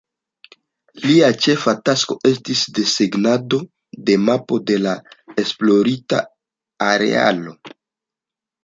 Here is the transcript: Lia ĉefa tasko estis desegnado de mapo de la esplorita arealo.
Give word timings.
Lia 1.01 1.27
ĉefa 1.45 1.73
tasko 1.89 2.17
estis 2.31 2.63
desegnado 2.79 3.61
de 4.09 4.17
mapo 4.25 4.61
de 4.73 4.81
la 4.89 4.97
esplorita 5.45 6.27
arealo. 6.91 7.57